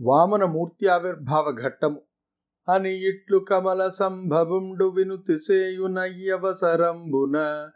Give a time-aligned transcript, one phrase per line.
[0.00, 2.00] వామన మూర్తి ఆవిర్భావ ఘట్టము
[2.68, 7.66] అని ఇట్లు కమల సంభవుండు వినుతిసేయునయ్యవసరంబున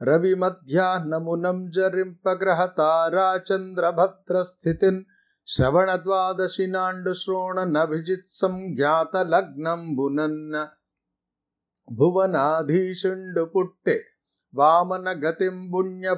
[0.00, 5.04] రవి మధ్యాహ్నమునం జరింపగ్రహ తారాచంద్రభద్ర స్థితిన్
[5.48, 10.68] శ్రవణ ద్వాదశి నాండు శ్రోణ నభిజిత్ సంజ్ఞాత లగ్నంబునన్న
[11.88, 14.00] భువనాధీశుండు పుట్టె
[14.54, 16.14] వామన గతిం పుణ్య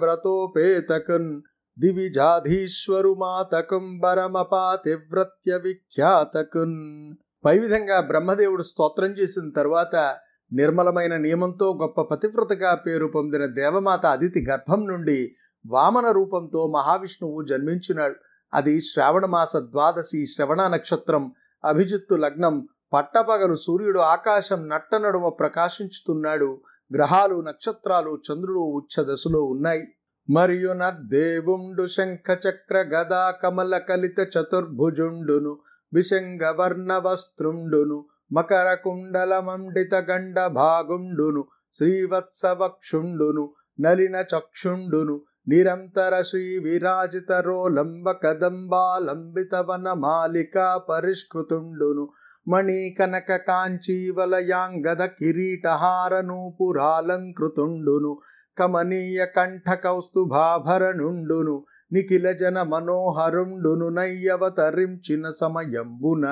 [1.78, 6.76] దివిజాధీశ్వరు మాతకం వరమపాతివ్రత్య విఖ్యాతకున్
[7.44, 9.96] పై విధంగా బ్రహ్మదేవుడు స్తోత్రం చేసిన తర్వాత
[10.52, 15.34] నిర్మలమైన నియమంతో గొప్ప పతివ్రతగా పేరు పొందిన దేవమాత అదితి గర్భం నుండి
[15.66, 18.14] వామన రూపంతో మహావిష్ణువు జన్మించినాడు.
[18.54, 21.32] అది శ్రావణమాస ద్వాదశి శ్రవణ నక్షత్రం
[21.64, 26.60] అభిజిత్తు లగ్నం పట్టపగలు సూర్యుడు ఆకాశం నట్టనడుమ ప్రకాశించుతున్నాడు.
[26.96, 29.82] గ్రహాలు నక్షత్రాలు చంద్రుడు ఉచ్చ దశలో ఉన్నాయి.
[30.32, 30.72] మరియు
[31.12, 35.52] దేవుండు శంఖ చక్ర గదా కమల కలిత చతుర్భుజుండును
[35.92, 37.98] విశంగవర్ణ వస్త్రుండును
[38.30, 41.42] మకర కుండల మండిత గండ భాగుండును
[41.74, 43.44] శ్రీవత్సవక్షుండును
[43.78, 45.16] నలిన చక్షుండును
[45.48, 52.04] నిరంతర శ్రీ విరాజిత రోలంబ కదంబాలంబిత వన మాలికా పరిష్కృతుండును
[52.46, 58.12] మణి కనక కాంచీవలయాంగద కిరీటహార నూపురాలంకృతుండును
[58.58, 66.26] కమనీయ కంఠ కౌస్తుభాభరణుండును నిఖిల జన మనోహరుండును నయ్యవతరించిన సమయంబున.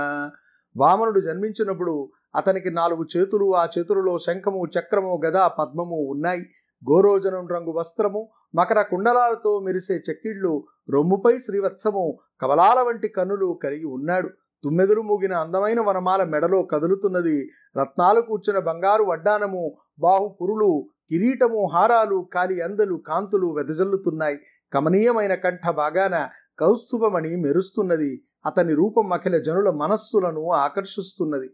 [0.76, 1.94] వామనుడు జన్మించినప్పుడు
[2.36, 6.42] అతనికి నాలుగు చేతులు ఆ చేతులలో శంఖము చక్రము గదా పద్మము ఉన్నాయి.
[6.82, 12.04] గోరోజనం రంగు వస్త్రము మకర కుండలాలతో మెరిసే చెక్కిళ్ళు రొమ్ముపై శ్రీవత్సము
[12.41, 14.28] కవలాల వంటి కన్నులు కలిగి ఉన్నాడు.
[14.64, 17.36] తుమ్మెదురు మూగిన అందమైన వనమాల మెడలో కదులుతున్నది
[17.80, 20.70] రత్నాలు కూర్చున్న బంగారు వడ్డానము బాహుపురులు
[21.11, 24.39] కిరీటము హారాలు కాలి అందలు కాంతులు వెదజల్లుతున్నాయి.
[24.72, 28.25] కమనీయమైన కంఠ బాగాన కౌస్తుభమణి మెరుస్తున్నది.
[28.47, 31.50] అతని రూపం అఖిల జనుల మనస్సులను ఆకర్షిస్తున్నది.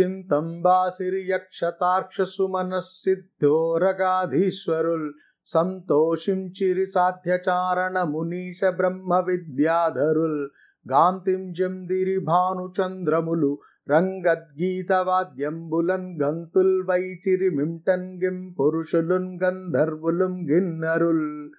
[0.00, 5.12] చింతంబాసిరి యక్షతార్క్షసు మనస్సిద్ధోరగాధీశ్వరుల్
[5.46, 10.40] సంతోషించిరి సాధ్యచారణ మునీశ బ్రహ్మ విద్యాధరుల్.
[10.86, 13.58] గాంతింజందిరి భానుచంద్రములు.
[13.90, 21.50] రంగద్గీత వాద్యంబులన్ గంతుల్ వైచిరి మింటన్ గిం పురుషులున్ గంధర్వులుం గిన్నరుల్.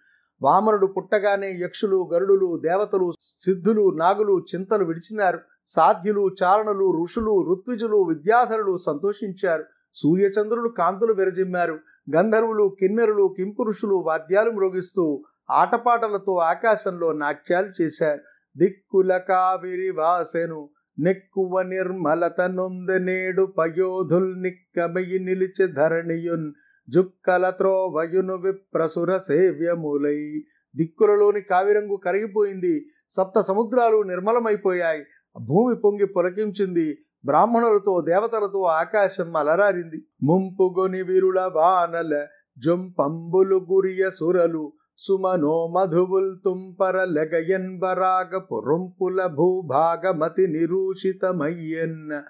[0.42, 5.40] వామనుడు పుట్టగానే యక్షులు గరుడులు దేవతలు సిద్ధులు నాగులు చింతలు విడిచినారు.
[5.66, 9.64] సాధ్యులు చారణులు ఋషులు ఋత్విజులు విద్యాధరులు సంతోషించారు.
[9.94, 11.80] సూర్యచంద్రులు కాంతులు విరజిమ్మారు.
[12.07, 15.06] గంధర్వులు కిన్నెరులు కింపురుషులు వాద్యాలు మృగిస్తూ
[15.51, 18.22] ఆటపాటలతో ఆకాశంలో నాట్యాలు చేశారు.
[18.56, 26.47] దిక్కుల కావిరి వాసెను నెక్కువ నిర్మలత నొందనేడు పయోధుల్ నిక్కమయి నిలిచి ధరణియున్
[26.88, 30.19] జుక్కల త్రోవయును విప్రసుర సేవ్యములై.
[30.75, 32.73] దిక్కులలోని కావిరంగు కరిగిపోయింది
[33.09, 35.03] సప్త సముద్రాలు నిర్మలమైపోయాయి
[35.35, 36.88] భూమి పొంగి పొలకించింది
[37.28, 40.00] బ్రాహ్మణులతో దేవతలతో ఆకాశం అలరారింది.
[40.24, 42.14] ముంపుగొని విరుల వానల
[42.58, 44.66] జొంపంబులు గురియ సురలు
[44.98, 52.24] సుమనో మధువుల్ తుంపర లెగయన్బరాగ పురంపుల భూభాగమతి నిరూషితమయ్యన్న.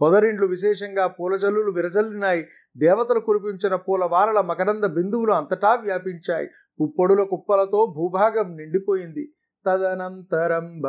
[0.00, 2.42] పొదరిండ్లు విశేషంగా పూలజల్లులు విరజల్లినాయి.
[2.76, 6.48] దేవతలు కురిపించిన పూల వానల మకరంద బిందువులు అంతటా వ్యాపించాయి.
[6.80, 9.24] పుప్పొడుల కుప్పలతో భూభాగం నిండిపోయింది.
[9.66, 10.82] తదనంతరంబ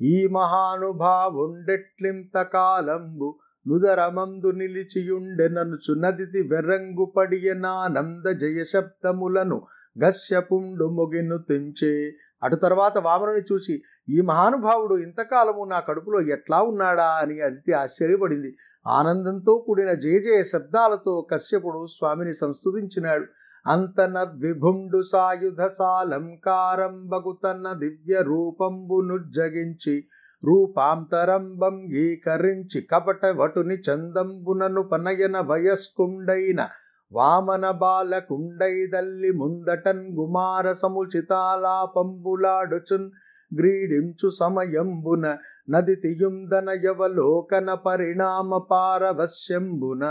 [0.00, 3.38] ఈ మహానుభావుండెట్లింత కాలంబు
[3.68, 9.62] నుదరమందు నిలిచియుండెననుచు నదితి వెర్రంగు పడియనానంద జయ శబ్దములను
[10.04, 12.12] గస్యపుండు మొగిను తెంచే.
[12.42, 17.04] అటు తర్వాత వామనుని చూసి ఈ మహానుభావుడు ఇంతకాలము నా కడుపులో ఎట్లా ఉన్నాడా?
[17.04, 18.56] అని అదితి ఆశ్చర్యపడింది.
[18.86, 23.24] ఆనందంతో కూడిన జయ జయ శబ్దాలతో కశ్యపుడు స్వామిని సంస్తుతించినాడు.
[23.66, 30.02] అంతన విభుండు సాయుధ సాలంకారంబగుతన్న దివ్య రూపంబును జగించి
[30.42, 36.68] రూపాంతరం భంగీకరించి కపట వటుని చందంబునను పనయన వయస్కుండైన
[37.12, 43.10] వామన బాలకుండైదల్లి ముందటన్ గుమార సముచితాలాపంబులాడుచున్
[43.52, 45.38] గ్రీడించు సమయంబున
[45.68, 50.04] నది తియుందన యవలోకన పరిణామ పారవశ్యంబున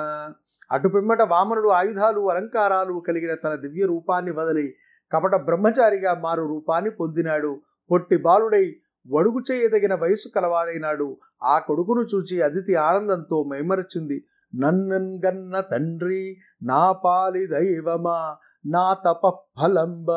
[0.71, 4.75] అటు పిమ్మట వామనుడు ఆయుధాలు అలంకారాలు కలిగిన తన దివ్య రూపాన్ని వదిలి
[5.12, 7.62] కపట బ్రహ్మచారిగా మారు రూపాన్ని పొందినాడు.
[7.92, 8.75] పొట్టి బాలుడై
[9.07, 11.18] వడుగు చేయదగిన వయసు కలవాడైనాడు.
[11.44, 14.25] ఆ కొడుకును చూచి అదితి ఆనందంతో మైమరచింది.
[14.56, 20.12] నన్నన్ గన్న తండ్రి నా పాలి దైవమా నా తప ఫలంబ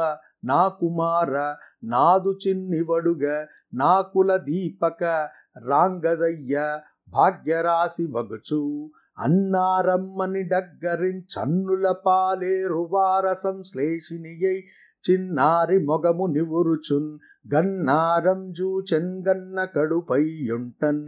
[0.44, 5.04] నా కుమార నాదు చిన్నివడుగ నా కుల దీపక
[5.69, 6.78] రాంగదయ్య
[7.08, 14.59] భాగ్యరాశి వగచు అన్నారమ్మని డగ్గరించన్నుల పాలేరువారసం శ్లేషినియై
[15.05, 17.11] చిన్నారి మొగము నివురుచున్
[17.55, 21.05] గన్నారం జూచెన్ గన్న కడుపై యుంటన్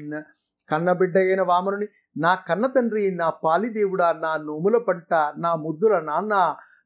[0.71, 1.87] కన్నబిడ్డ వామనుని
[2.17, 6.35] నా కన్న తండ్రి నా పాలిదేవుడా నా నోముల పంట నా ముద్దుల నాన్న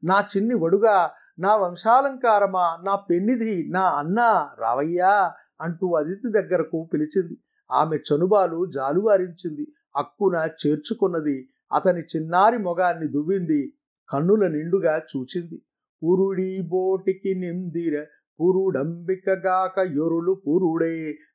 [0.03, 0.95] నా చిన్ని వడుగా
[1.39, 4.19] నా వంశాలంకారమా నా పెన్నిధి నా అన్న
[4.59, 5.13] రావయ్యా
[5.61, 7.35] అంటూ అదితి దగ్గరకు పిలిచింది.
[7.71, 9.65] ఆమె చనుబాలు జాలువారించింది.
[9.97, 11.37] హక్కున చేర్చుకున్నది.
[11.73, 13.61] అతని చిన్నారి మొగాన్ని దువ్వింది.
[14.09, 15.57] కన్నుల నిండుగా చూచింది.
[16.01, 18.05] పురుడి బోటికి నిందిర
[18.39, 20.93] పురుడంబికగాక యొరులు పురుడే.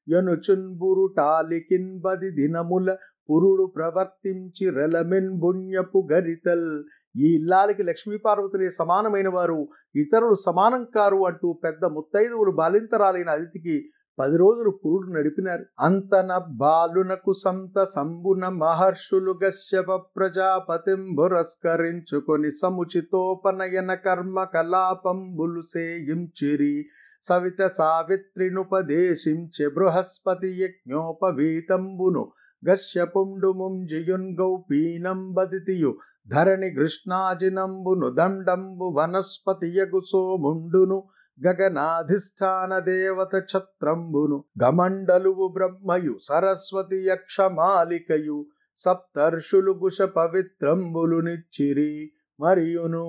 [0.09, 2.97] యనుచున్బురు టాలికిన్ బది దినముల
[3.31, 6.69] పురుడు ప్రవర్తించి రెలమెన్ బుణ్యపు గరితల్.
[7.17, 13.77] ఈ ఇల్లాలకి లక్ష్మీపార్వతులే సమానమైన వారు ఇతరులు సమానం కారు అంటూ పెద్ద ముత్తైదువులు బాలింతరాలైన అతిథికి
[14.19, 15.65] పది రోజులు పురుడు నడిపినారు.
[15.81, 26.75] అంతన బాలునకు సంత సంబున మహర్షులు గశ్యప ప్రజాపతిం పురస్కరించుకొని సముచితోపనయన కర్మ కలాపంబులు సేయించిరి.
[27.23, 32.25] సవిత సావిత్రినుపదేశించె బృహస్పతి యజ్ఞోపవీతంబును
[32.63, 35.91] గశ్యపుండు ముంజియున్ గౌపీనం బదితియు
[36.29, 40.99] ధరణి కృష్ణాజినంబును దండంబు వనస్పతి యగు సోముండును
[41.41, 48.47] గగనాధిష్టాన దేవత ఛత్రంబును గమండలువు బ్రహ్మయు సరస్వతి యక్షమాలికయు
[48.77, 53.07] సప్తర్షులు గుష పవిత్రంబులు నిచ్చిరి మరియును.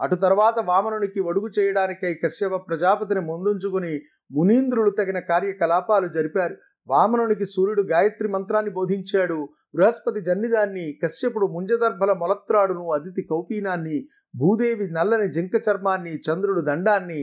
[0.00, 3.94] అటు తర్వాత వామనునికి ఒడుగు చేయడానికై కశ్యప ప్రజాపతిని ముందుంచుకుని
[4.32, 6.56] మునీంద్రులు తగిన కార్యకలాపాలు జరిపారు.
[6.88, 9.48] వామనునికి సూర్యుడు గాయత్రి మంత్రాన్ని బోధించాడు.
[9.74, 13.96] బృహస్పతి జన్నిదాన్ని కశ్యపుడు ముంజదర్భల మొలత్రాడును అదితి కౌపీనాన్ని
[14.36, 17.20] భూదేవి నల్లని జింక చర్మాన్ని చంద్రుడు దండాన్ని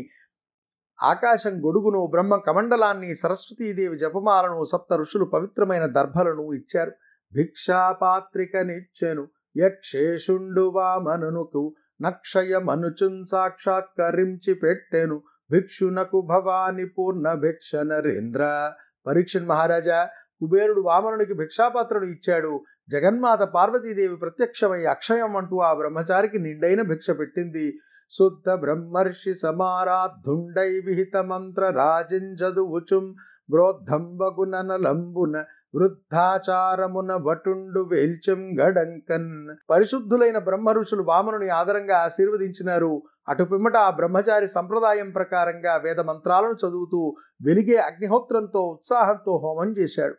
[1.03, 6.91] ఆకాశం గొడుగును బ్రహ్మ కమండలాన్ని సరస్వతీదేవి జపమాలను సప్త ఋషులు పవిత్రమైన దర్భలను ఇచ్చారు.
[7.33, 9.27] భిక్షాపాత్రికనిచ్చెను
[9.57, 15.23] యక్షేషుండువామనునుకు నక్షయమనుచున్ సాక్షాత్కరించి పెట్టెను.
[15.51, 18.73] భిక్షునకు భవాని పూర్ణ భిక్ష నరేంద్ర.
[19.07, 20.09] పరీక్షన్ మహారాజా
[20.39, 22.61] కుబేరుడు వామనునికి భిక్షాపాత్రను ఇచ్చాడు.
[22.89, 27.77] జగన్మాత పార్వతీదేవి ప్రత్యక్షమై అక్షయం అంటూ ఆ బ్రహ్మచారికి నిండైన భిక్ష పెట్టింది.
[28.17, 33.05] శుద్ధ బ్రహ్మర్షి సమారాధుండై విహిత మంత్ర రాజింజదువుచుం
[33.49, 35.35] బ్రోద్ధంబగునలంబున
[35.75, 39.29] వృద్ధాచారమున వటుండు వేల్చం గడంకన్.
[39.69, 42.93] పరిశుద్ధులైన బ్రహ్మ ఋషులు వామనుని ఆదరంగా ఆశీర్వదించినారు.
[43.29, 47.15] అటు పిమ్మట ఆ బ్రహ్మచారి సంప్రదాయం ప్రకారంగా వేద మంత్రాలను చదువుతూ
[47.45, 50.15] వెలిగే అగ్నిహోత్రంతో ఉత్సాహంతో హోమం చేశాడు.